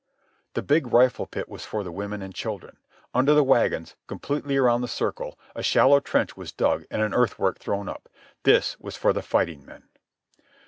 The 0.55 0.63
big 0.63 0.91
rifle 0.91 1.27
pit 1.27 1.47
was 1.47 1.63
for 1.63 1.83
the 1.83 1.91
women 1.91 2.23
and 2.23 2.33
children. 2.33 2.77
Under 3.13 3.35
the 3.35 3.43
wagons, 3.43 3.95
completely 4.07 4.57
around 4.57 4.81
the 4.81 4.87
circle, 4.87 5.37
a 5.55 5.61
shallow 5.61 5.99
trench 5.99 6.35
was 6.35 6.51
dug 6.51 6.85
and 6.89 7.03
an 7.03 7.13
earthwork 7.13 7.59
thrown 7.59 7.87
up. 7.87 8.09
This 8.41 8.79
was 8.79 8.97
for 8.97 9.13
the 9.13 9.21
fighting 9.21 9.63
men. 9.63 9.89